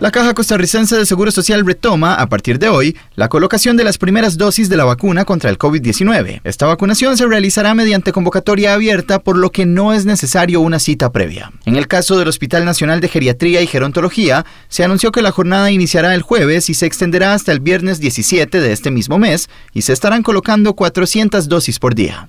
[0.00, 3.96] La Caja Costarricense de Seguro Social retoma, a partir de hoy, la colocación de las
[3.96, 6.40] primeras dosis de la vacuna contra el COVID-19.
[6.42, 11.12] Esta vacunación se realizará mediante convocatoria abierta, por lo que no es necesario una cita
[11.12, 11.52] previa.
[11.64, 15.70] En el caso del Hospital Nacional de Geriatría y Gerontología, se anunció que la jornada
[15.70, 19.82] iniciará el jueves y se extenderá hasta el viernes 17 de este mismo mes, y
[19.82, 22.28] se estarán colocando 400 dosis por día.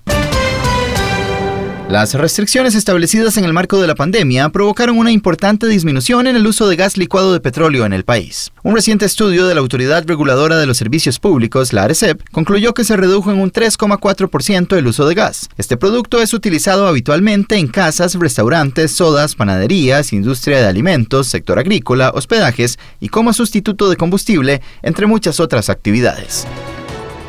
[1.89, 6.47] Las restricciones establecidas en el marco de la pandemia provocaron una importante disminución en el
[6.47, 8.51] uso de gas licuado de petróleo en el país.
[8.63, 12.83] Un reciente estudio de la Autoridad Reguladora de los Servicios Públicos, la ARECEP, concluyó que
[12.83, 15.47] se redujo en un 3,4% el uso de gas.
[15.57, 22.09] Este producto es utilizado habitualmente en casas, restaurantes, sodas, panaderías, industria de alimentos, sector agrícola,
[22.15, 26.47] hospedajes y como sustituto de combustible, entre muchas otras actividades.